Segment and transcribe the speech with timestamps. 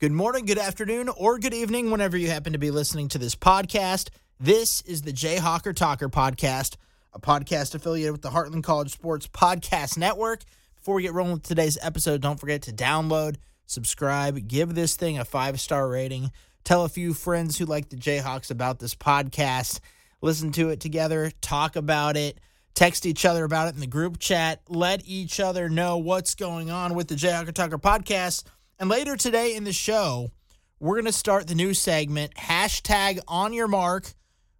[0.00, 3.34] Good morning, good afternoon, or good evening, whenever you happen to be listening to this
[3.34, 4.10] podcast.
[4.38, 6.76] This is the Jayhawker Talker podcast,
[7.12, 10.42] a podcast affiliated with the Heartland College Sports Podcast Network.
[10.76, 15.18] Before we get rolling with today's episode, don't forget to download, subscribe, give this thing
[15.18, 16.30] a five star rating,
[16.62, 19.80] tell a few friends who like the Jayhawks about this podcast,
[20.20, 22.38] listen to it together, talk about it,
[22.72, 26.70] text each other about it in the group chat, let each other know what's going
[26.70, 28.44] on with the Jayhawker Talker podcast.
[28.80, 30.30] And later today in the show,
[30.78, 34.12] we're going to start the new segment, hashtag on your mark,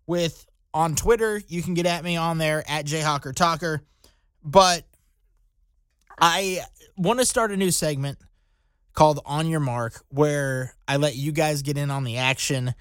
[0.09, 1.41] with on Twitter.
[1.47, 3.83] You can get at me on there at Jayhawker Talker.
[4.43, 4.85] But
[6.21, 6.61] I
[6.97, 8.19] want to start a new segment
[8.93, 12.75] called On Your Mark, where I let you guys get in on the action,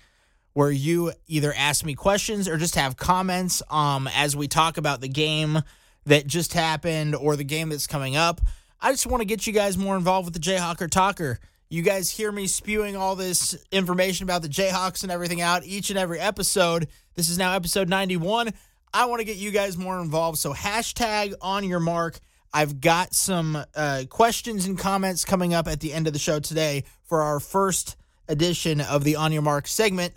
[0.53, 5.01] where you either ask me questions or just have comments um, as we talk about
[5.01, 5.61] the game
[6.07, 8.41] that just happened or the game that's coming up.
[8.79, 11.39] I just want to get you guys more involved with the Jayhawker Talker.
[11.69, 15.89] You guys hear me spewing all this information about the Jayhawks and everything out each
[15.89, 16.87] and every episode.
[17.15, 18.53] This is now episode 91.
[18.93, 20.37] I want to get you guys more involved.
[20.37, 22.19] So, hashtag on your mark.
[22.53, 26.39] I've got some uh, questions and comments coming up at the end of the show
[26.39, 30.13] today for our first edition of the On Your Mark segment.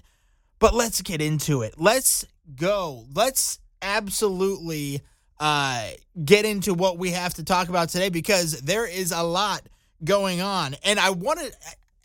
[0.59, 1.75] But let's get into it.
[1.79, 3.07] Let's go.
[3.13, 5.01] Let's absolutely
[5.41, 5.89] uh,
[6.23, 9.63] get into what we have to talk about today because there is a lot
[10.05, 10.77] going on.
[10.85, 11.53] And I want to,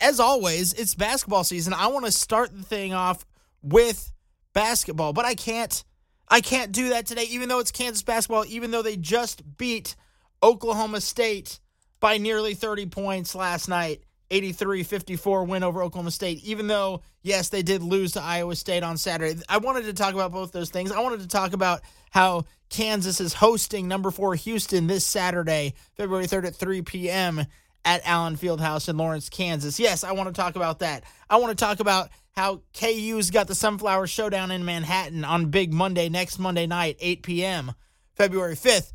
[0.00, 1.74] as always, it's basketball season.
[1.74, 3.26] I want to start the thing off
[3.62, 4.10] with
[4.54, 5.84] basketball, but I can't.
[6.28, 9.94] I can't do that today, even though it's Kansas basketball, even though they just beat
[10.42, 11.60] Oklahoma State
[12.00, 14.02] by nearly 30 points last night.
[14.28, 18.82] 83 54 win over Oklahoma State, even though, yes, they did lose to Iowa State
[18.82, 19.40] on Saturday.
[19.48, 20.90] I wanted to talk about both those things.
[20.90, 26.26] I wanted to talk about how Kansas is hosting number four Houston this Saturday, February
[26.26, 27.46] 3rd at 3 p.m.
[27.84, 29.78] at Allen Fieldhouse in Lawrence, Kansas.
[29.78, 31.04] Yes, I want to talk about that.
[31.30, 35.72] I want to talk about how KU's got the Sunflower Showdown in Manhattan on Big
[35.72, 37.72] Monday, next Monday night, 8 p.m.,
[38.14, 38.92] February 5th.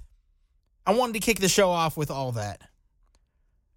[0.86, 2.62] I wanted to kick the show off with all that,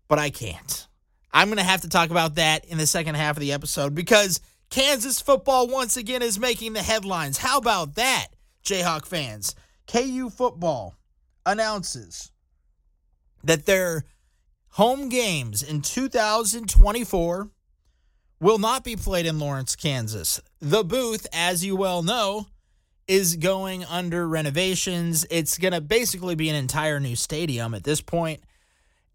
[0.09, 0.87] but I can't.
[1.33, 3.95] I'm going to have to talk about that in the second half of the episode
[3.95, 4.41] because
[4.71, 7.39] Kansas football once again is making the headlines.
[7.39, 8.29] How about that,
[8.65, 9.55] Jayhawk fans?
[9.87, 10.95] KU football
[11.47, 12.33] announces
[13.43, 14.05] that their
[14.71, 17.51] home games in 2024
[18.41, 20.41] will not be played in Lawrence, Kansas.
[20.61, 22.47] The booth, as you well know,
[23.07, 25.27] is going under renovations.
[25.31, 28.43] It's going to basically be an entire new stadium at this point,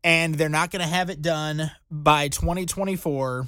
[0.04, 3.48] and they're not going to have it done by 2024,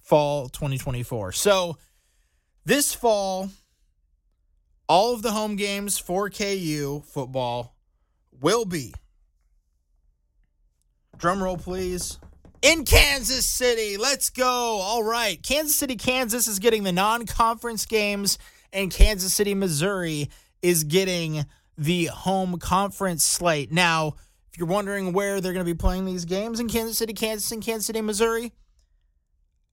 [0.00, 1.32] fall 2024.
[1.32, 1.76] So
[2.64, 3.50] this fall,
[4.92, 7.74] all of the home games for KU football
[8.42, 8.92] will be,
[11.16, 12.18] drum roll please,
[12.60, 13.96] in Kansas City.
[13.96, 14.44] Let's go.
[14.44, 15.42] All right.
[15.42, 18.36] Kansas City, Kansas is getting the non conference games,
[18.70, 20.28] and Kansas City, Missouri
[20.60, 21.46] is getting
[21.78, 23.72] the home conference slate.
[23.72, 24.16] Now,
[24.52, 27.50] if you're wondering where they're going to be playing these games in Kansas City, Kansas,
[27.50, 28.52] and Kansas City, Missouri,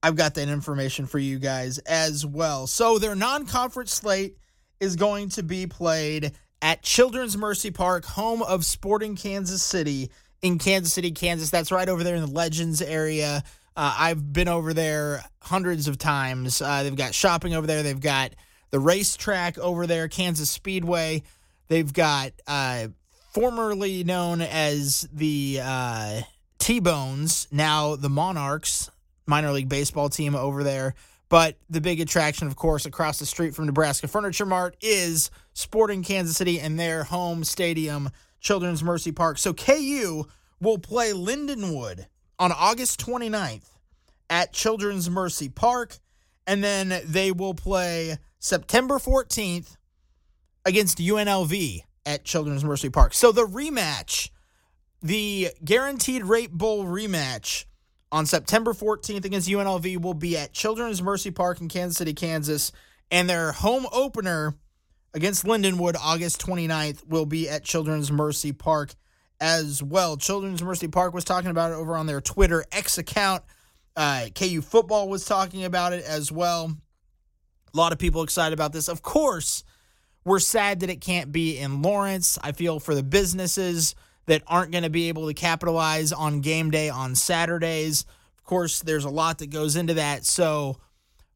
[0.01, 2.67] I've got that information for you guys as well.
[2.67, 4.37] So, their non conference slate
[4.79, 6.31] is going to be played
[6.61, 10.09] at Children's Mercy Park, home of Sporting Kansas City
[10.41, 11.49] in Kansas City, Kansas.
[11.49, 13.43] That's right over there in the Legends area.
[13.75, 16.61] Uh, I've been over there hundreds of times.
[16.61, 17.83] Uh, they've got shopping over there.
[17.83, 18.33] They've got
[18.71, 21.23] the racetrack over there, Kansas Speedway.
[21.67, 22.87] They've got uh,
[23.33, 26.21] formerly known as the uh,
[26.57, 28.89] T Bones, now the Monarchs
[29.25, 30.95] minor league baseball team over there.
[31.29, 36.03] But the big attraction, of course, across the street from Nebraska Furniture Mart is Sporting
[36.03, 38.09] Kansas City and their home stadium,
[38.39, 39.37] Children's Mercy Park.
[39.37, 40.25] So KU
[40.59, 42.07] will play Lindenwood
[42.39, 43.69] on August 29th
[44.29, 45.97] at Children's Mercy Park.
[46.47, 49.77] And then they will play September 14th
[50.65, 53.13] against UNLV at Children's Mercy Park.
[53.13, 54.29] So the rematch,
[55.03, 57.65] the Guaranteed Rate Bowl rematch
[58.11, 62.71] on September 14th against UNLV will be at Children's Mercy Park in Kansas City, Kansas.
[63.11, 64.55] And their home opener
[65.13, 68.93] against Lindenwood, August 29th, will be at Children's Mercy Park
[69.39, 70.17] as well.
[70.17, 73.43] Children's Mercy Park was talking about it over on their Twitter X account.
[73.95, 76.75] Uh, KU football was talking about it as well.
[77.73, 78.87] A lot of people excited about this.
[78.87, 79.63] Of course,
[80.25, 82.37] we're sad that it can't be in Lawrence.
[82.41, 83.95] I feel for the businesses
[84.29, 88.05] that aren't going to be able to capitalize on game day on Saturdays.
[88.37, 90.23] Of course, there's a lot that goes into that.
[90.23, 90.77] So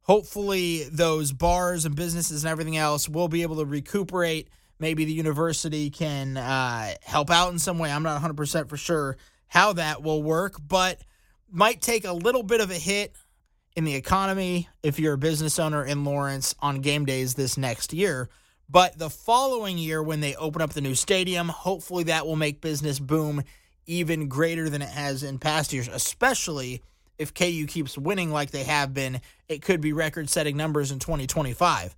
[0.03, 4.47] hopefully, those bars and businesses and everything else will be able to recuperate.
[4.77, 7.91] Maybe the university can uh, help out in some way.
[7.91, 9.17] I'm not 100% for sure
[9.47, 11.01] how that will work, but
[11.49, 13.15] might take a little bit of a hit
[13.75, 17.91] in the economy if you're a business owner in Lawrence on game days this next
[17.91, 18.29] year.
[18.69, 22.62] But the following year, when they open up the new stadium, hopefully that will make
[22.62, 23.44] business boom
[23.86, 26.81] even greater than it has in past years, especially
[27.18, 29.21] if KU keeps winning like they have been.
[29.48, 31.95] It could be record setting numbers in 2025.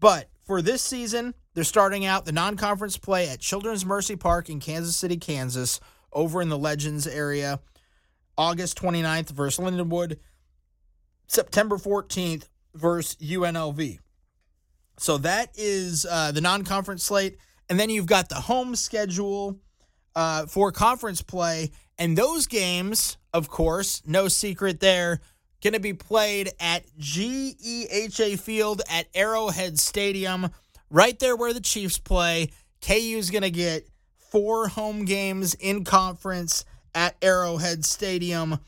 [0.00, 4.48] But for this season, they're starting out the non conference play at Children's Mercy Park
[4.48, 5.80] in Kansas City, Kansas,
[6.12, 7.60] over in the Legends area.
[8.36, 10.18] August 29th versus Lindenwood,
[11.28, 13.98] September 14th versus UNLV.
[14.98, 17.38] So that is uh, the non conference slate.
[17.68, 19.58] And then you've got the home schedule
[20.14, 21.70] uh, for conference play.
[21.98, 25.20] And those games, of course, no secret there,
[25.62, 30.50] going to be played at GEHA Field at Arrowhead Stadium,
[30.90, 32.50] right there where the Chiefs play.
[32.82, 33.88] KU is going to get
[34.30, 36.64] four home games in conference
[36.94, 38.58] at Arrowhead Stadium.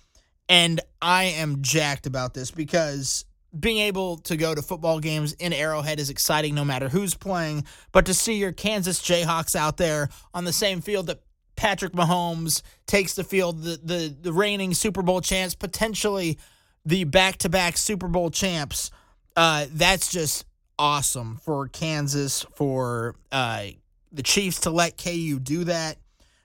[0.48, 3.24] And I am jacked about this because
[3.58, 7.64] being able to go to football games in Arrowhead is exciting no matter who's playing.
[7.92, 11.22] But to see your Kansas Jayhawks out there on the same field that
[11.56, 16.38] Patrick Mahomes takes the field, the, the, the reigning Super Bowl champs, potentially
[16.84, 18.90] the back to back Super Bowl champs,
[19.36, 20.44] uh, that's just
[20.78, 23.66] awesome for Kansas, for uh,
[24.12, 25.98] the Chiefs to let KU do that.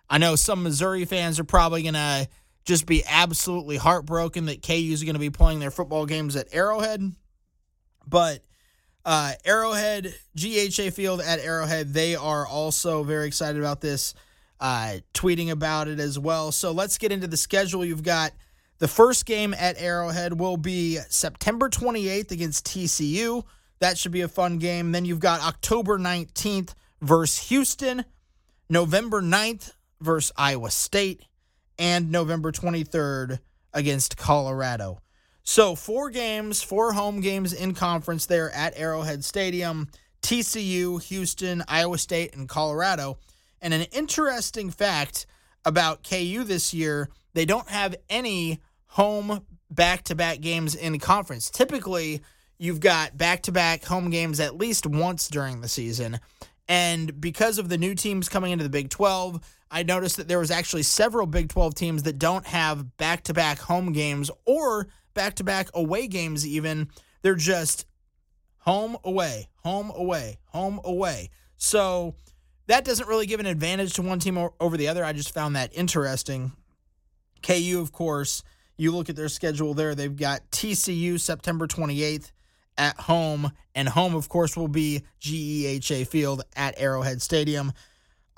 [0.10, 2.28] I know some Missouri fans are probably going to
[2.66, 6.48] just be absolutely heartbroken that KU is going to be playing their football games at
[6.54, 7.12] Arrowhead.
[8.08, 8.42] But
[9.06, 14.14] uh, Arrowhead, GEHA Field at Arrowhead, they are also very excited about this,
[14.60, 16.52] uh, tweeting about it as well.
[16.52, 17.84] So let's get into the schedule.
[17.84, 18.32] You've got
[18.78, 23.44] the first game at Arrowhead will be September 28th against TCU.
[23.80, 24.92] That should be a fun game.
[24.92, 28.06] Then you've got October 19th versus Houston,
[28.70, 31.24] November 9th versus Iowa State,
[31.82, 33.40] and November 23rd
[33.74, 35.00] against Colorado.
[35.42, 39.90] So, four games, four home games in conference there at Arrowhead Stadium
[40.22, 43.18] TCU, Houston, Iowa State, and Colorado.
[43.64, 45.26] And an interesting fact
[45.66, 49.42] about KU this year they don't have any home
[49.72, 51.50] back to back games in conference.
[51.50, 52.22] Typically,
[52.60, 56.20] you've got back to back home games at least once during the season.
[56.68, 59.40] And because of the new teams coming into the Big 12,
[59.72, 63.94] I noticed that there was actually several Big 12 teams that don't have back-to-back home
[63.94, 66.90] games or back-to-back away games even.
[67.22, 67.86] They're just
[68.58, 71.30] home away, home away, home away.
[71.56, 72.16] So
[72.68, 75.06] that doesn't really give an advantage to one team over the other.
[75.06, 76.52] I just found that interesting.
[77.42, 78.44] KU, of course,
[78.78, 82.32] you look at their schedule there, they've got TCU September 28th
[82.78, 87.74] at home, and home, of course, will be GEHA Field at Arrowhead Stadium.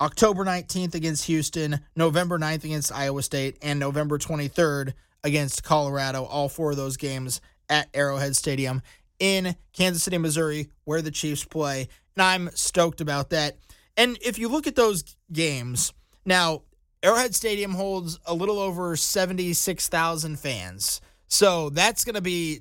[0.04, 4.92] October 19th against Houston, November 9th against Iowa State, and November 23rd
[5.22, 6.24] against Colorado.
[6.24, 7.40] All four of those games
[7.70, 8.82] at Arrowhead Stadium
[9.18, 11.88] in Kansas City, Missouri, where the Chiefs play.
[12.16, 13.56] And I'm stoked about that.
[13.96, 15.94] And if you look at those games,
[16.26, 16.64] now,
[17.02, 21.00] Arrowhead Stadium holds a little over 76,000 fans.
[21.28, 22.60] So that's going to be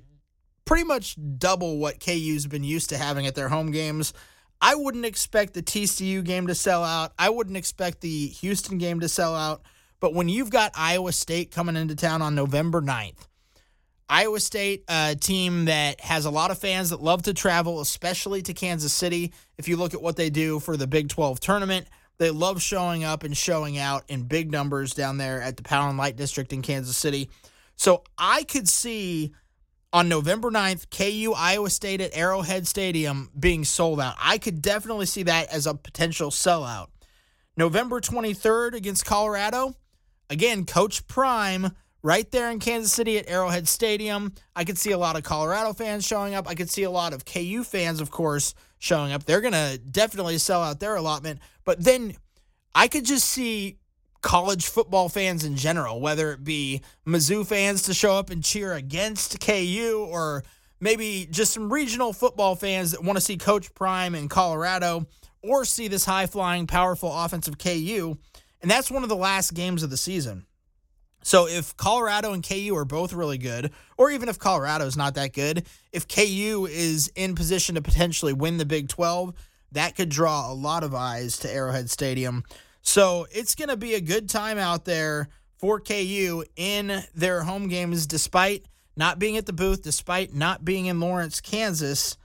[0.63, 4.13] pretty much double what KU's been used to having at their home games.
[4.65, 7.11] I wouldn't expect the TCU game to sell out.
[7.19, 9.61] I wouldn't expect the Houston game to sell out.
[9.99, 13.27] But when you've got Iowa State coming into town on November 9th,
[14.07, 18.41] Iowa State, a team that has a lot of fans that love to travel, especially
[18.43, 19.33] to Kansas City.
[19.57, 23.03] If you look at what they do for the Big 12 tournament, they love showing
[23.03, 26.53] up and showing out in big numbers down there at the Power and Light District
[26.53, 27.29] in Kansas City.
[27.75, 29.33] So I could see
[29.93, 34.15] on November 9th, KU Iowa State at Arrowhead Stadium being sold out.
[34.19, 36.87] I could definitely see that as a potential sellout.
[37.55, 39.75] November 23rd against Colorado,
[40.31, 41.71] again, Coach Prime
[42.01, 44.33] right there in Kansas City at Arrowhead Stadium.
[44.55, 46.49] I could see a lot of Colorado fans showing up.
[46.49, 49.25] I could see a lot of KU fans, of course, showing up.
[49.25, 51.39] They're going to definitely sell out their allotment.
[51.63, 52.15] But then
[52.73, 53.77] I could just see
[54.23, 58.73] college football fans in general, whether it be Mizzou fans to show up and cheer
[58.73, 60.43] against KU or
[60.79, 65.05] maybe just some regional football fans that want to see Coach Prime in Colorado
[65.43, 68.17] or see this high flying, powerful offensive KU.
[68.61, 70.45] And that's one of the last games of the season.
[71.21, 75.15] So if Colorado and KU are both really good, or even if Colorado is not
[75.15, 79.33] that good, if KU is in position to potentially win the Big 12,
[79.73, 82.43] that could draw a lot of eyes to Arrowhead Stadium.
[82.83, 87.69] So it's going to be a good time out there for KU in their home
[87.69, 92.17] games, despite not being at the booth, despite not being in Lawrence, Kansas.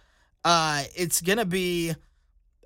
[0.45, 1.95] Uh, it's going to be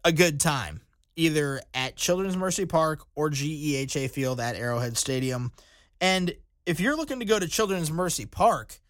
[0.05, 0.81] a good time,
[1.17, 5.53] either at Children's Mercy Park or GEHA Field at Arrowhead Stadium.
[6.01, 6.35] And
[6.65, 8.81] if you're looking to go to Children's Mercy Park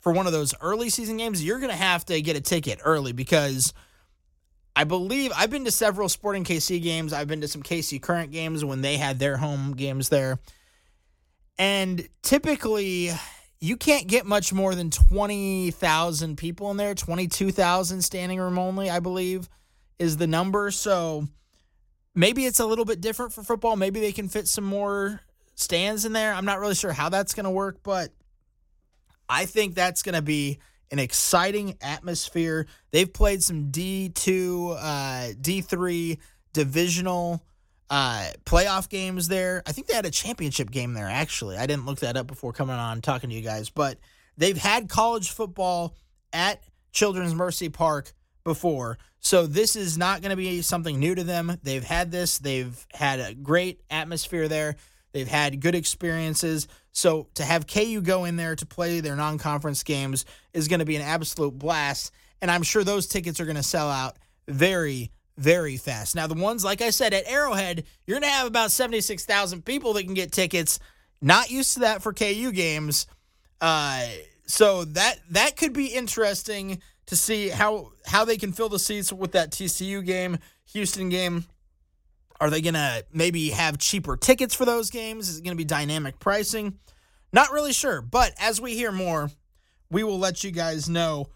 [0.00, 2.78] for one of those early season games, you're going to have to get a ticket
[2.84, 3.72] early because
[4.76, 7.12] I believe I've been to several Sporting KC games.
[7.12, 10.38] I've been to some KC Current games when they had their home games there.
[11.58, 13.12] And typically,
[13.60, 18.98] you can't get much more than 20,000 people in there, 22,000 standing room only, I
[18.98, 19.48] believe,
[19.98, 20.72] is the number.
[20.72, 21.28] So
[22.14, 23.76] maybe it's a little bit different for football.
[23.76, 25.20] Maybe they can fit some more
[25.54, 26.34] stands in there.
[26.34, 28.10] I'm not really sure how that's going to work, but
[29.28, 30.58] I think that's going to be
[30.94, 32.66] an exciting atmosphere.
[32.92, 36.18] They've played some D2, uh, D3
[36.52, 37.42] divisional
[37.90, 39.64] uh, playoff games there.
[39.66, 41.56] I think they had a championship game there, actually.
[41.56, 43.98] I didn't look that up before coming on talking to you guys, but
[44.38, 45.96] they've had college football
[46.32, 48.12] at Children's Mercy Park
[48.44, 48.96] before.
[49.18, 51.58] So this is not going to be something new to them.
[51.64, 54.76] They've had this, they've had a great atmosphere there.
[55.12, 56.68] They've had good experiences.
[56.94, 60.24] So to have KU go in there to play their non conference games
[60.54, 62.12] is going to be an absolute blast.
[62.40, 66.14] And I'm sure those tickets are going to sell out very, very fast.
[66.14, 69.92] Now, the ones, like I said, at Arrowhead, you're going to have about 76,000 people
[69.94, 70.78] that can get tickets.
[71.20, 73.06] Not used to that for KU games.
[73.60, 74.06] Uh,
[74.46, 79.12] so that that could be interesting to see how how they can fill the seats
[79.12, 80.38] with that TCU game,
[80.72, 81.44] Houston game.
[82.40, 85.28] Are they going to maybe have cheaper tickets for those games?
[85.28, 86.78] Is it going to be dynamic pricing?
[87.32, 89.30] Not really sure, but as we hear more,
[89.90, 91.28] we will let you guys know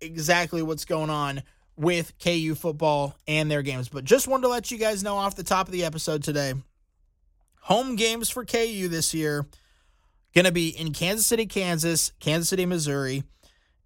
[0.00, 1.42] exactly what's going on
[1.76, 3.88] with KU football and their games.
[3.88, 6.54] But just wanted to let you guys know off the top of the episode today
[7.62, 9.46] home games for KU this year
[10.34, 13.22] going to be in Kansas City, Kansas, Kansas City, Missouri,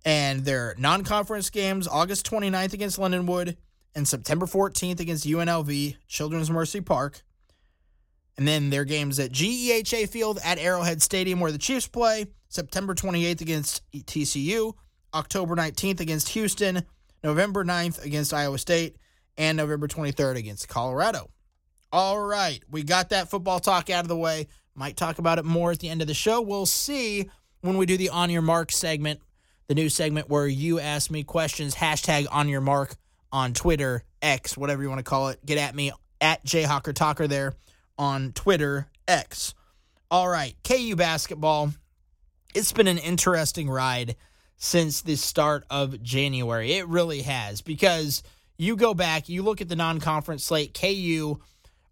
[0.05, 3.57] and their non conference games August 29th against Lindenwood,
[3.97, 7.23] and September 14th against UNLV, Children's Mercy Park.
[8.37, 12.95] And then their games at GEHA Field at Arrowhead Stadium, where the Chiefs play, September
[12.95, 14.75] 28th against TCU,
[15.15, 16.83] October 19th against Houston,
[17.25, 18.99] November 9th against Iowa State,
[19.39, 21.31] and November 23rd against Colorado.
[21.91, 24.49] All right, we got that football talk out of the way.
[24.75, 26.43] Might talk about it more at the end of the show.
[26.43, 27.31] We'll see
[27.63, 29.21] when we do the On Your Mark segment,
[29.69, 32.97] the new segment where you ask me questions, hashtag On Your Mark
[33.33, 35.45] on Twitter, X, whatever you want to call it.
[35.45, 37.55] Get at me at Jayhawker Talker there
[37.99, 39.55] on Twitter, X.
[40.11, 41.73] All right, KU basketball.
[42.55, 44.17] It's been an interesting ride
[44.57, 46.73] since the start of January.
[46.73, 48.23] It really has because
[48.57, 51.39] you go back, you look at the non conference slate, KU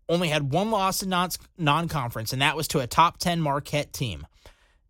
[0.09, 1.14] only had one loss in
[1.59, 4.26] non conference, and that was to a top 10 Marquette team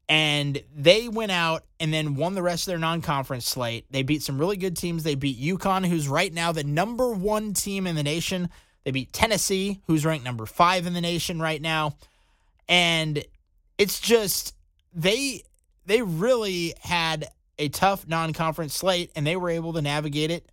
[0.09, 3.87] and they went out and then won the rest of their non-conference slate.
[3.91, 5.03] They beat some really good teams.
[5.03, 8.51] They beat UConn, who's right now the number one team in the nation.
[8.85, 11.97] They beat Tennessee, who's ranked number five in the nation right now,
[12.69, 13.25] and
[13.79, 14.55] it's just
[14.93, 15.43] they
[15.87, 20.51] they really had a tough non-conference slate, and they were able to navigate it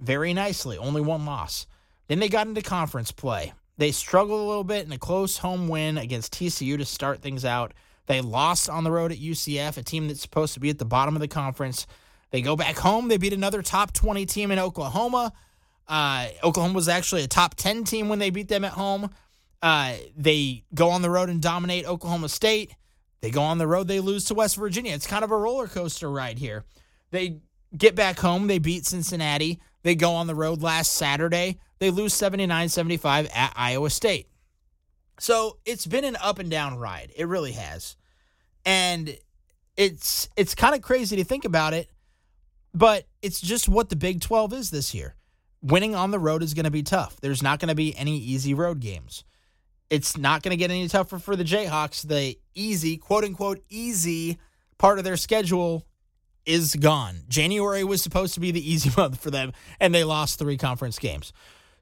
[0.00, 0.78] very nicely.
[0.78, 1.66] Only one loss.
[2.08, 3.52] Then they got into conference play.
[3.76, 7.44] They struggled a little bit in a close home win against TCU to start things
[7.44, 7.72] out.
[8.06, 10.84] They lost on the road at UCF, a team that's supposed to be at the
[10.84, 11.86] bottom of the conference.
[12.30, 13.08] They go back home.
[13.08, 15.32] They beat another top 20 team in Oklahoma.
[15.86, 19.10] Uh, Oklahoma was actually a top 10 team when they beat them at home.
[19.62, 22.74] Uh, they go on the road and dominate Oklahoma State.
[23.20, 24.92] They go on the road, they lose to West Virginia.
[24.92, 26.64] It's kind of a roller coaster ride here.
[27.10, 27.38] They
[27.74, 29.60] get back home, they beat Cincinnati.
[29.82, 31.58] They go on the road last Saturday.
[31.78, 34.28] They lose 79 75 at Iowa State.
[35.18, 37.12] So it's been an up and down ride.
[37.16, 37.96] It really has.
[38.64, 39.16] And
[39.76, 41.90] it's it's kind of crazy to think about it,
[42.72, 45.16] but it's just what the Big 12 is this year.
[45.62, 47.16] Winning on the road is going to be tough.
[47.20, 49.24] There's not going to be any easy road games.
[49.90, 52.06] It's not going to get any tougher for the Jayhawks.
[52.06, 54.38] The easy, quote unquote, easy
[54.78, 55.86] part of their schedule
[56.46, 57.22] is gone.
[57.28, 60.98] January was supposed to be the easy month for them, and they lost three conference
[60.98, 61.32] games.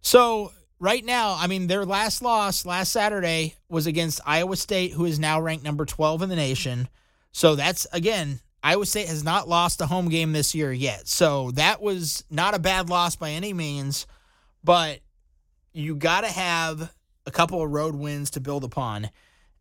[0.00, 5.04] So right now, I mean, their last loss last Saturday was against Iowa State, who
[5.04, 6.88] is now ranked number 12 in the nation.
[7.30, 11.06] So that's, again, Iowa State has not lost a home game this year yet.
[11.06, 14.08] So that was not a bad loss by any means,
[14.64, 14.98] but
[15.72, 16.92] you got to have
[17.26, 19.08] a couple of road wins to build upon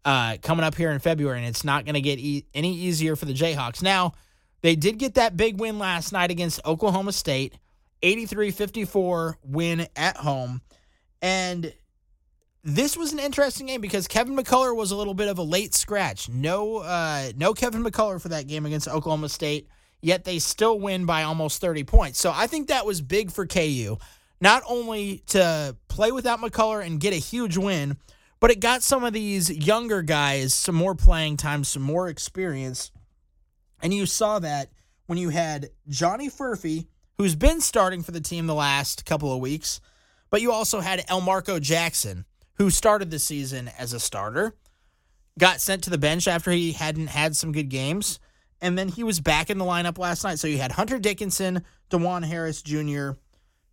[0.03, 3.15] uh, coming up here in February, and it's not going to get e- any easier
[3.15, 3.83] for the Jayhawks.
[3.83, 4.13] Now,
[4.61, 7.53] they did get that big win last night against Oklahoma State,
[8.01, 10.61] 83 54 win at home.
[11.21, 11.73] And
[12.63, 15.73] this was an interesting game because Kevin McCullar was a little bit of a late
[15.73, 16.29] scratch.
[16.29, 19.67] No, uh, no Kevin McCullar for that game against Oklahoma State.
[20.01, 22.19] Yet they still win by almost 30 points.
[22.19, 23.97] So I think that was big for KU,
[24.39, 27.97] not only to play without McCullar and get a huge win,
[28.39, 32.91] but it got some of these younger guys some more playing time, some more experience.
[33.83, 34.69] And you saw that
[35.05, 36.87] when you had Johnny Furphy,
[37.19, 39.79] who's been starting for the team the last couple of weeks,
[40.31, 44.55] but you also had Elmarko Jackson, who started the season as a starter,
[45.37, 48.19] got sent to the bench after he hadn't had some good games,
[48.61, 50.39] and then he was back in the lineup last night.
[50.39, 53.11] So you had Hunter Dickinson, Dajuan Harris Jr.,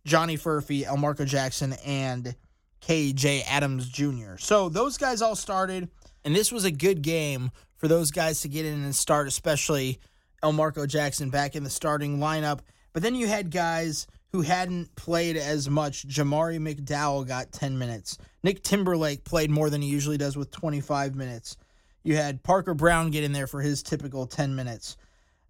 [0.05, 2.35] Johnny Furphy, Elmarko Jackson, and
[2.81, 4.37] KJ Adams Jr.
[4.37, 5.89] So those guys all started,
[6.25, 9.99] and this was a good game for those guys to get in and start, especially
[10.43, 12.59] Elmarko Jackson back in the starting lineup.
[12.91, 16.07] But then you had guys who hadn't played as much.
[16.07, 18.17] Jamari McDowell got 10 minutes.
[18.43, 21.57] Nick Timberlake played more than he usually does with 25 minutes.
[22.03, 24.97] You had Parker Braun get in there for his typical 10 minutes.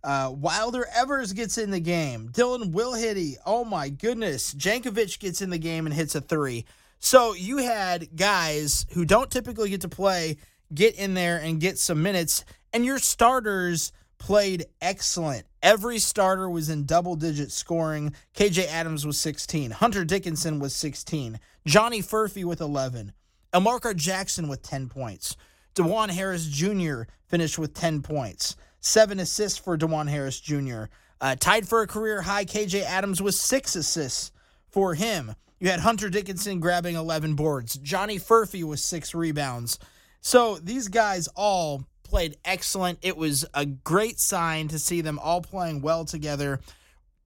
[0.04, 2.30] Uh, Wilder Evers gets in the game.
[2.32, 4.54] Dillon Wilhite, oh my goodness.
[4.54, 6.66] Jankovic gets in the game and hits a three.
[7.00, 10.38] So you had guys who don't typically get to play
[10.74, 15.46] get in there and get some minutes, and your starters played excellent.
[15.62, 18.14] Every starter was in double digit scoring.
[18.34, 19.72] KJ Adams was 16.
[19.72, 21.40] Hunter Dickinson was 16.
[21.66, 23.12] Johnny Furphy with 11.
[23.54, 25.36] Elmarko Jackson with 10 points.
[25.76, 27.04] Dajuan Harris Jr.
[27.28, 28.56] finished with 10 points.
[28.80, 30.84] Seven assists for Dajuan Harris Jr.
[31.20, 34.32] Uh, tied for a career high, KJ Adams with six assists
[34.70, 35.36] for him.
[35.60, 37.78] You had Hunter Dickinson grabbing 11 boards.
[37.78, 39.78] Johnny Furphy with six rebounds.
[40.22, 43.00] So these guys all played excellent.
[43.02, 46.60] It was a great sign to see them all playing well together,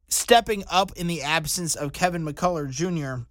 [0.10, 3.24] stepping up in the absence of Kevin McCullar Jr.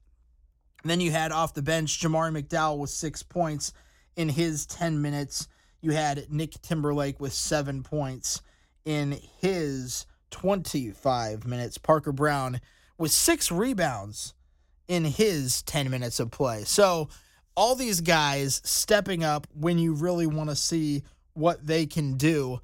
[0.84, 3.72] Then you had off the bench Jamari McDowell with six points
[4.16, 5.48] in his 10 minutes.
[5.80, 8.42] You had Nick Timberlake with seven points
[8.84, 11.78] in his 25 minutes.
[11.78, 12.60] Parker Braun
[12.98, 14.34] with six rebounds
[14.88, 16.64] in his 10 minutes of play.
[16.64, 17.08] So,
[17.54, 21.02] all these guys stepping up when you really want to see
[21.34, 22.60] what they can do,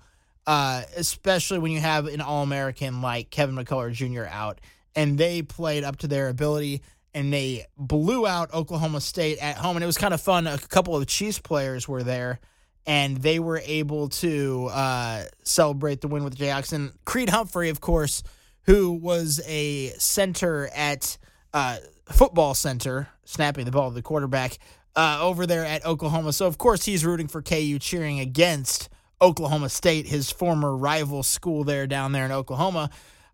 [0.47, 4.25] uh, especially when you have an All American like Kevin McCullar Jr.
[4.25, 4.61] out.
[4.95, 6.83] And they played up to their ability
[7.15, 9.77] and they blew out Oklahoma State at home.
[9.77, 10.47] And it was kind of fun.
[10.47, 12.41] A couple of Chiefs players were there
[12.87, 16.41] and they were able to uh, celebrate the win with.
[16.73, 18.23] And Creed Humphrey, of course,
[18.63, 21.19] who was a center at
[21.53, 24.59] uh, football center, snapping the ball to the quarterback
[24.97, 26.33] uh, over there at Oklahoma.
[26.33, 28.89] So, of course, he's rooting for KU, cheering against
[29.21, 32.91] Oklahoma State, his former rival school there down there in Oklahoma.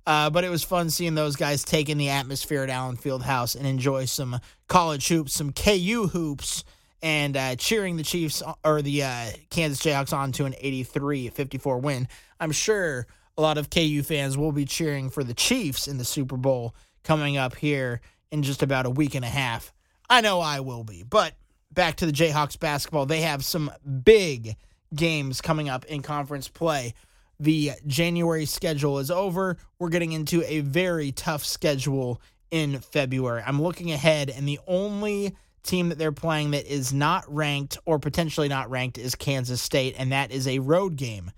[0.06, 3.56] Uh, but it was fun seeing those guys take in the atmosphere at Allen Fieldhouse
[3.56, 4.38] and enjoy some
[4.68, 6.64] college hoops, some KU hoops,
[7.02, 11.78] and uh, cheering the Chiefs or the uh, Kansas Jayhawks on to an 83 54
[11.78, 12.08] win.
[12.38, 16.04] I'm sure a lot of KU fans will be cheering for the Chiefs in the
[16.04, 19.72] Super Bowl coming up here in just about a week and a half.
[20.08, 21.02] I know I will be.
[21.02, 21.34] But
[21.74, 23.70] back to the Jayhawks basketball, they have some
[24.04, 24.56] big
[24.94, 26.94] games coming up in conference play.
[27.40, 29.58] The January schedule is over.
[29.78, 33.42] We're getting into a very tough schedule in February.
[33.44, 37.98] I'm looking ahead, and the only team that they're playing that is not ranked or
[37.98, 41.32] potentially not ranked is Kansas State, and that is a road game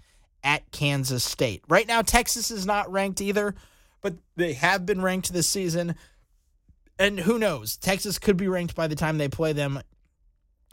[0.45, 1.63] at Kansas State.
[1.69, 3.55] Right now, Texas is not ranked either,
[4.03, 5.97] but they have been ranked this season
[6.99, 7.77] and who knows?
[7.77, 9.81] Texas could be ranked by the time they play them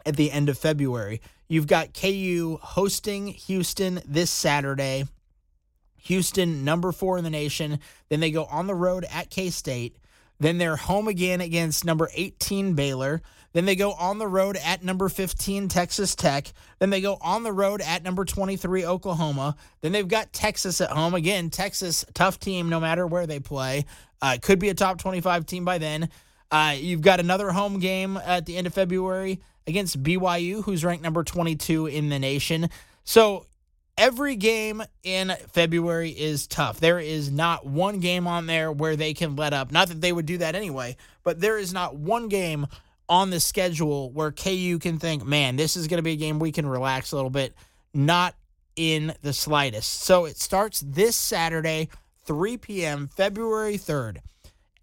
[0.05, 1.21] at the end of February.
[1.47, 5.05] You've got KU hosting Houston this Saturday.
[6.03, 7.79] Houston, number four in the nation.
[8.09, 9.97] Then they go on the road at K State.
[10.39, 13.21] Then they're home again against number 18 Baylor.
[13.53, 16.51] Then they go on the road at number 15 Texas Tech.
[16.79, 19.55] Then they go on the road at number 23 Oklahoma.
[19.81, 21.13] Then they've got Texas at home.
[21.13, 23.85] Again, Texas, tough team no matter where they play.
[24.21, 26.09] Uh, could be a top 25 team by then.
[26.49, 31.03] Uh, you've got another home game at the end of February against BYU, who's ranked
[31.03, 32.69] number 22 in the nation.
[33.03, 33.45] So
[33.97, 36.79] every game in February is tough.
[36.79, 39.71] There is not one game on there where they can let up.
[39.71, 42.67] Not that they would do that anyway, but there is not one game
[43.09, 46.39] on the schedule where KU can think, man, this is going to be a game
[46.39, 47.53] we can relax a little bit.
[47.93, 48.35] Not
[48.75, 50.01] in the slightest.
[50.01, 51.89] So it starts this Saturday
[52.25, 54.17] 3 p.m., February 3rd,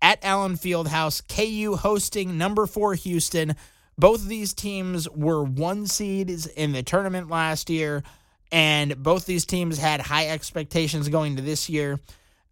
[0.00, 1.22] at Allen Fieldhouse.
[1.26, 3.56] KU hosting number four Houston.
[4.00, 8.02] Both of these teams were one seeds in the tournament last year,
[8.50, 12.00] and both these teams had high expectations going to this year.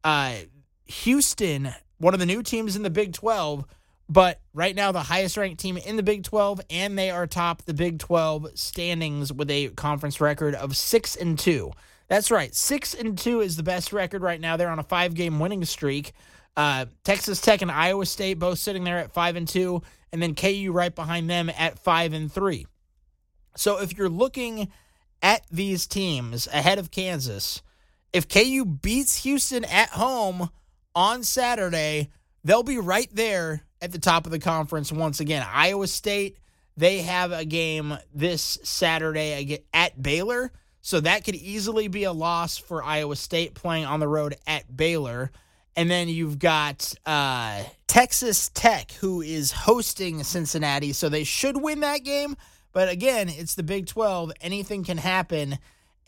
[0.04, 0.34] Uh,
[0.84, 3.64] Houston, one of the new teams in the Big 12,
[4.10, 7.62] but right now the highest ranked team in the Big 12, and they are top
[7.62, 11.72] the Big 12 standings with a conference record of six and two.
[12.08, 12.54] That's right.
[12.54, 14.58] Six and two is the best record right now.
[14.58, 16.12] They're on a five game winning streak.
[16.58, 19.80] Uh, Texas Tech and Iowa State both sitting there at five and two,
[20.12, 22.66] and then KU right behind them at five and three.
[23.54, 24.72] So if you're looking
[25.22, 27.62] at these teams ahead of Kansas,
[28.12, 30.50] if KU beats Houston at home
[30.96, 32.10] on Saturday,
[32.42, 35.46] they'll be right there at the top of the conference once again.
[35.48, 36.38] Iowa State,
[36.76, 40.50] they have a game this Saturday at Baylor.
[40.80, 44.76] So that could easily be a loss for Iowa State playing on the road at
[44.76, 45.30] Baylor.
[45.78, 50.92] And then you've got uh, Texas Tech, who is hosting Cincinnati.
[50.92, 52.34] So they should win that game.
[52.72, 54.32] But again, it's the Big 12.
[54.40, 55.56] Anything can happen.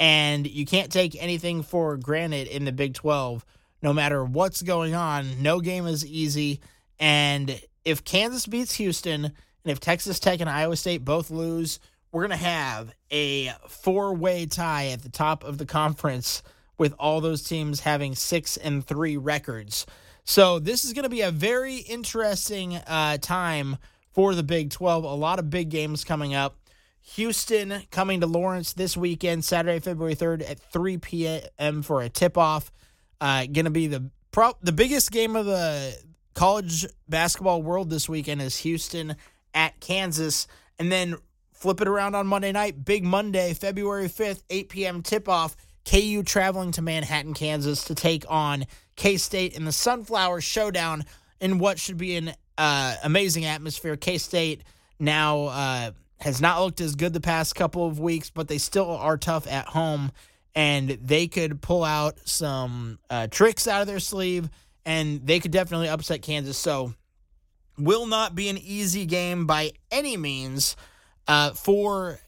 [0.00, 3.46] And you can't take anything for granted in the Big 12.
[3.80, 6.58] No matter what's going on, no game is easy.
[6.98, 9.32] And if Kansas beats Houston, and
[9.66, 11.78] if Texas Tech and Iowa State both lose,
[12.10, 16.42] we're going to have a four way tie at the top of the conference
[16.80, 19.84] with all those teams having six and three records.
[20.24, 23.76] So this is going to be a very interesting uh, time
[24.12, 25.04] for the Big 12.
[25.04, 26.56] A lot of big games coming up.
[27.02, 31.82] Houston coming to Lawrence this weekend, Saturday, February 3rd at 3 p.m.
[31.82, 32.72] for a tip off.
[33.20, 35.94] Uh, going to be the pro- the biggest game of the
[36.32, 39.16] college basketball world this weekend is Houston
[39.52, 40.46] at Kansas.
[40.78, 41.18] And then
[41.60, 42.86] Flip it around on Monday night.
[42.86, 45.02] Big Monday, February 5th, 8 p.m.
[45.02, 45.54] tip off.
[45.84, 48.64] KU traveling to Manhattan, Kansas to take on
[48.96, 51.04] K State in the Sunflower Showdown
[51.40, 53.96] in what should be an uh, amazing atmosphere.
[53.96, 54.62] K State
[54.98, 58.90] now uh, has not looked as good the past couple of weeks, but they still
[58.90, 60.12] are tough at home,
[60.54, 64.48] and they could pull out some uh, tricks out of their sleeve,
[64.84, 66.58] and they could definitely upset Kansas.
[66.58, 66.94] So,
[67.78, 70.76] will not be an easy game by any means
[71.26, 72.20] uh, for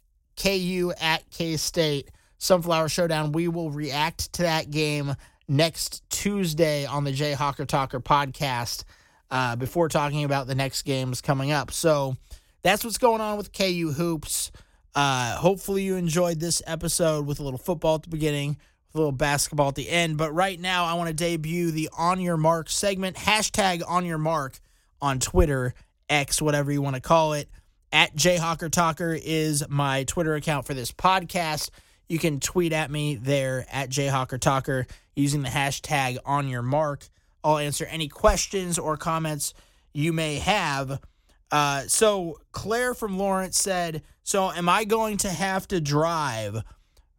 [0.42, 2.10] KU at K State
[2.42, 3.30] Sunflower Showdown.
[3.30, 5.14] We will react to that game
[5.46, 8.82] next Tuesday on the Jayhawker Talker podcast
[9.30, 11.70] uh, before talking about the next games coming up.
[11.70, 12.16] So
[12.62, 14.50] that's what's going on with KU Hoops.
[14.92, 18.56] Uh, hopefully, you enjoyed this episode with a little football at the beginning,
[18.92, 20.18] a little basketball at the end.
[20.18, 24.18] But right now, I want to debut the On Your Mark segment, hashtag On Your
[24.18, 24.58] Mark
[25.00, 25.74] on Twitter,
[26.08, 27.48] X, whatever you want to call it.
[27.92, 31.70] At Jayhawker Talker is my Twitter account for this podcast.
[32.12, 37.08] You can tweet at me there at Jayhawker Talker using the hashtag on your mark.
[37.42, 39.54] I'll answer any questions or comments
[39.94, 41.00] you may have.
[41.50, 46.62] Uh, so Claire from Lawrence said, "So am I going to have to drive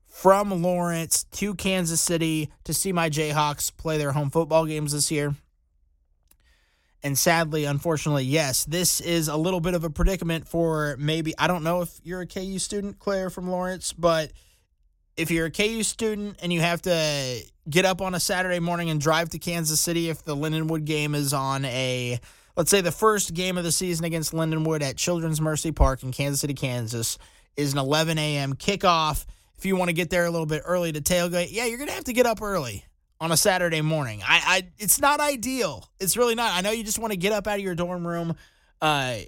[0.05, 5.09] from Lawrence to Kansas City to see my Jayhawks play their home football games this
[5.09, 5.33] year?"
[7.01, 11.47] And sadly, unfortunately, yes, this is a little bit of a predicament for maybe, I
[11.47, 14.31] don't know if you're a KU student, Claire from Lawrence, but
[15.17, 18.89] if you're a KU student and you have to get up on a Saturday morning
[18.89, 22.19] and drive to Kansas City if the Lindenwood game is on a,
[22.57, 26.11] let's say the first game of the season against Lindenwood at Children's Mercy Park in
[26.11, 27.17] Kansas City, Kansas,
[27.55, 28.53] is an 11 a.m.
[28.55, 29.25] kickoff.
[29.57, 31.89] If you want to get there a little bit early to tailgate, yeah, you're going
[31.89, 32.83] to have to get up early
[33.21, 34.21] on a Saturday morning.
[34.23, 35.87] I, I it's not ideal.
[35.99, 36.53] It's really not.
[36.53, 38.35] I know you just want to get up out of your dorm room,
[38.81, 39.19] uh,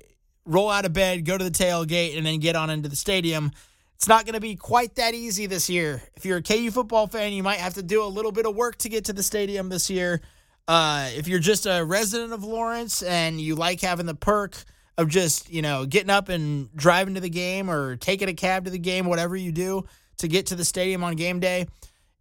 [0.46, 3.52] roll out of bed, go to the tailgate, and then get on into the stadium.
[3.96, 6.02] It's not going to be quite that easy this year.
[6.16, 8.56] If you're a KU football fan, you might have to do a little bit of
[8.56, 10.22] work to get to the stadium this year.
[10.68, 14.64] Uh, if you're just a resident of Lawrence and you like having the perk
[14.98, 18.66] of just, you know, getting up and driving to the game or taking a cab
[18.66, 19.86] to the game, whatever you do
[20.18, 21.68] to get to the stadium on game day,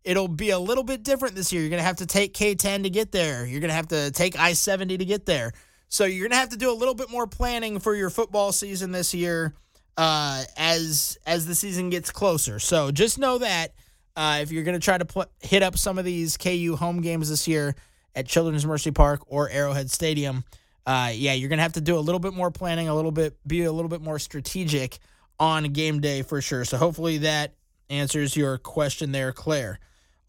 [0.04, 1.62] it'll be a little bit different this year.
[1.62, 3.46] You're going to have to take K10 to get there.
[3.46, 5.52] You're going to have to take I 70 to get there.
[5.88, 8.52] So you're going to have to do a little bit more planning for your football
[8.52, 9.54] season this year
[9.96, 12.58] uh, as as the season gets closer.
[12.58, 13.72] So just know that
[14.16, 17.00] uh, if you're going to try to pl- hit up some of these KU home
[17.00, 17.74] games this year
[18.14, 20.44] at Children's Mercy Park or Arrowhead Stadium,
[20.86, 23.12] uh, yeah, you're going to have to do a little bit more planning, a little
[23.12, 24.98] bit be a little bit more strategic
[25.38, 26.64] on game day for sure.
[26.64, 27.54] So hopefully that
[27.90, 29.78] answers your question there, Claire.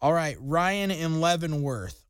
[0.01, 2.05] All right, Ryan in Leavenworth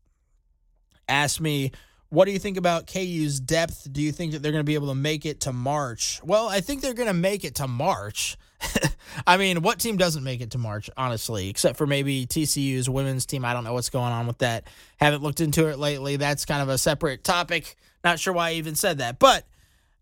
[1.07, 1.71] asked me,
[2.09, 3.91] what do you think about KU's depth?
[3.91, 6.21] Do you think that they're going to be able to make it to March?
[6.23, 8.37] Well, I think they're going to make it to March.
[9.27, 13.25] I mean, what team doesn't make it to March, honestly, except for maybe TCU's women's
[13.25, 13.43] team?
[13.43, 14.65] I don't know what's going on with that.
[14.97, 16.15] Haven't looked into it lately.
[16.17, 17.75] That's kind of a separate topic.
[18.03, 19.19] Not sure why I even said that.
[19.19, 19.45] But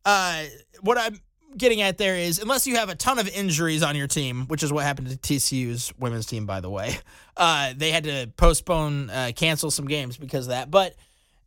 [0.05, 0.43] uh,
[0.81, 1.19] what I'm
[1.57, 4.63] getting at there is unless you have a ton of injuries on your team, which
[4.63, 6.97] is what happened to TCU's women's team, by the way,
[7.37, 10.69] uh, they had to postpone, uh, cancel some games because of that.
[10.69, 10.95] But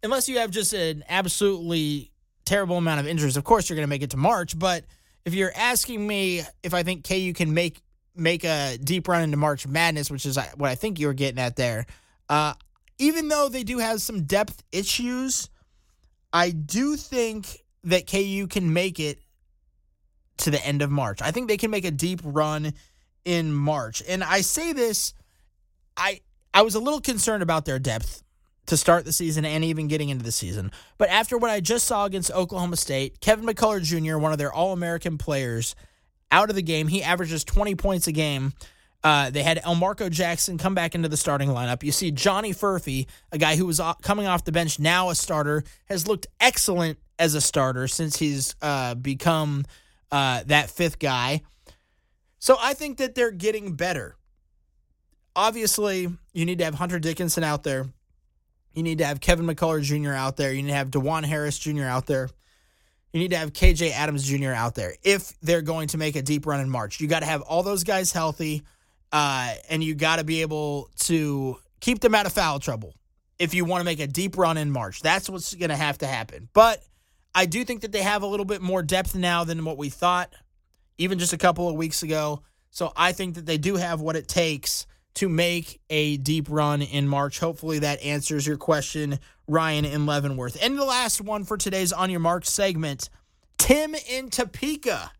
[0.07, 2.13] unless you have just an absolutely
[2.45, 4.59] terrible amount of injuries, of course you're going to make it to March.
[4.59, 4.85] But
[5.25, 7.83] if you're asking me if I think KU can make
[8.15, 11.13] make a deep run into March Madness, which is uh, what I think you were
[11.13, 11.85] getting at there,
[12.31, 12.55] uh,
[12.99, 15.51] even though they do have some depth issues,
[16.33, 19.19] I do think that KU can make it
[20.39, 21.21] to the end of March.
[21.21, 22.73] I think they can make a deep run
[23.25, 24.03] in March.
[24.09, 25.15] And I say this,
[25.97, 26.21] I
[26.55, 28.23] I was a little concerned about their depth
[28.67, 30.73] to start the season and even getting into the season.
[30.99, 34.53] But after what I just saw against Oklahoma State, Kevin McCullar Jr., one of their
[34.53, 35.75] All American players,
[36.31, 36.89] out of the game.
[36.89, 38.53] He averages 20 points a game.
[39.05, 41.83] Uh, they had Elmarko Jackson come back into the starting lineup.
[41.83, 45.63] You see Johnny Furphy, a guy who was coming off the bench, now a starter,
[45.87, 49.65] has looked excellent as a starter since he's uh, become
[50.11, 51.43] uh, that fifth guy.
[52.39, 54.17] So I think that they're getting better.
[55.35, 57.87] Obviously, you need to have Hunter Dickinson out there.
[58.77, 60.13] You need to have Kevin McCullar Jr.
[60.13, 60.53] out there.
[60.53, 61.85] You need to have Dajuan Harris Jr.
[61.85, 62.29] out there.
[63.13, 64.51] You need to have KJ Adams Jr.
[64.51, 67.01] out there if they're going to make a deep run in March.
[67.01, 68.63] You got to have all those guys healthy,
[69.13, 72.93] uh, and you got to be able to keep them out of foul trouble
[73.39, 75.01] if you want to make a deep run in March.
[75.01, 76.51] That's what's going to have to happen.
[76.53, 76.83] But
[77.35, 79.89] I do think that they have a little bit more depth now than what we
[79.89, 80.35] thought,
[80.99, 82.43] even just a couple of weeks ago.
[82.69, 86.83] So I think that they do have what it takes to make a deep run
[86.83, 87.41] in March.
[87.41, 90.59] Hopefully that answers your question, Ryan in Leavenworth.
[90.63, 93.09] And the last one for today's On Your Mark segment
[93.59, 95.13] Tim in Topeka.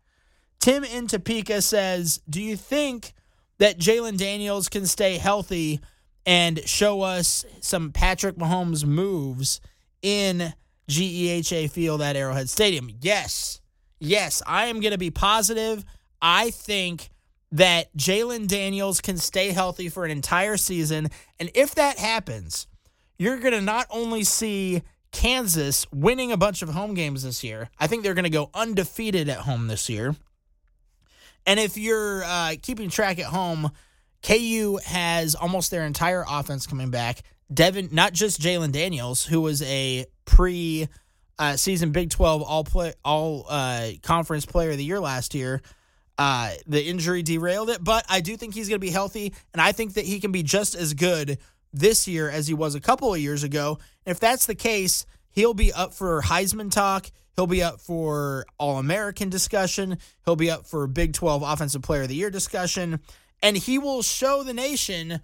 [0.59, 3.13] Tim in Topeka says, Do you think
[3.57, 5.79] that Jalon Daniels can stay healthy
[6.25, 9.61] and show us some Patrick Mahomes moves
[10.03, 10.53] in
[10.89, 12.89] GEHA Field at Arrowhead Stadium?
[13.01, 13.61] Yes.
[13.99, 15.83] Yes, I am going to be positive.
[16.21, 17.09] I think
[17.51, 21.09] that Jalon Daniels can stay healthy for an entire season.
[21.39, 22.67] And if that happens,
[23.17, 27.69] you're going to not only see Kansas winning a bunch of home games this year,
[27.79, 30.15] I think they're going to go undefeated at home this year.
[31.45, 33.71] And if you're uh, keeping track at home,
[34.21, 37.21] KU has almost their entire offense coming back.
[37.53, 40.89] Devin, not just Jalon Daniels, who was a pre
[41.39, 45.61] uh, season Big 12 all play all uh, conference player of the year last year.
[46.17, 49.61] Uh, the injury derailed it, but I do think he's going to be healthy, and
[49.61, 51.37] I think that he can be just as good
[51.73, 53.77] this year as he was a couple of years ago.
[54.05, 57.11] If that's the case, he'll be up for Heisman talk.
[57.35, 59.99] He'll be up for All American discussion.
[60.25, 62.99] He'll be up for Big 12 Offensive Player of the Year discussion.
[63.43, 65.21] And he will show the nation,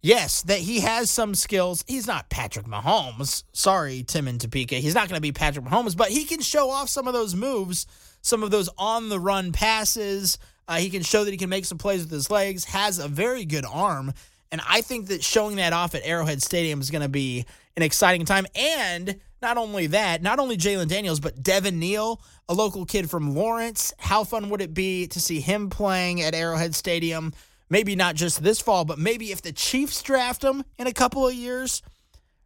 [0.00, 1.84] yes, that he has some skills.
[1.88, 3.42] He's not Patrick Mahomes.
[3.52, 4.76] Sorry, Tim and Topeka.
[4.76, 7.34] He's not going to be Patrick Mahomes, but he can show off some of those
[7.34, 7.86] moves
[8.22, 10.38] some of those on the run passes.
[10.66, 13.08] Uh, he can show that he can make some plays with his legs, has a
[13.08, 14.12] very good arm.
[14.50, 17.44] And I think that showing that off at Arrowhead Stadium is going to be
[17.76, 18.46] an exciting time.
[18.54, 23.34] And not only that, not only Jalon Daniels, but Devin Neal, a local kid from
[23.34, 23.92] Lawrence.
[23.98, 27.32] How fun would it be to see him playing at Arrowhead Stadium?
[27.70, 31.28] Maybe not just this fall, but maybe if the Chiefs draft him in a couple
[31.28, 31.82] of years,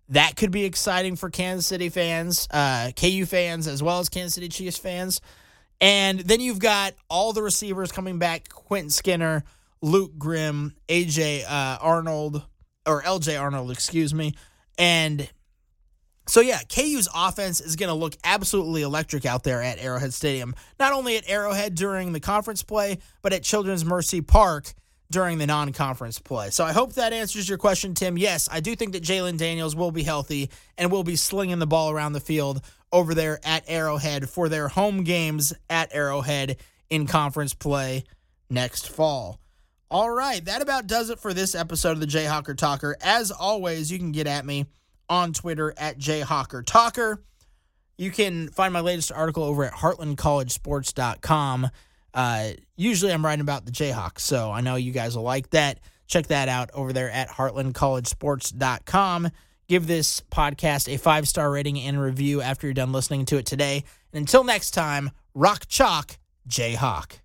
[0.09, 4.35] that could be exciting for Kansas City fans, uh, KU fans, as well as Kansas
[4.35, 5.21] City Chiefs fans.
[5.83, 9.43] And then you've got all the receivers coming back Quentin Skinner,
[9.83, 12.41] Luke Grimm, AJ uh, Arnold,
[12.87, 14.35] or LJ Arnold, excuse me.
[14.79, 15.29] And
[16.29, 20.55] so, yeah, KU's offense is going to look absolutely electric out there at Arrowhead Stadium.
[20.79, 24.73] Not only at Arrowhead during the conference play, but at Children's Mercy Park
[25.13, 26.51] during the non conference play.
[26.51, 28.19] So I hope that answers your question, Tim.
[28.19, 31.67] Yes, I do think that Jalon Daniels will be healthy and will be slinging the
[31.67, 36.57] ball around the field over there at Arrowhead for their home games at Arrowhead
[36.91, 38.05] in conference play
[38.51, 39.39] next fall.
[39.91, 42.97] All right, that about does it for this episode of the Jayhawker Talker.
[43.03, 44.67] As always, you can get at me
[45.09, 47.23] on Twitter at Jayhawker Talker.
[47.99, 51.71] You can find my latest article over at heartlandcollegesports.com.
[52.15, 55.81] Uh, usually I'm writing about the Jayhawks, so I know you guys will like that.
[56.07, 59.31] Check that out over there at heartlandcollegesports.com
[59.73, 63.47] give this podcast a five star rating and review after you're done listening to it
[63.47, 63.83] today.
[64.13, 67.23] And until next time, rock chalk, Jayhawk.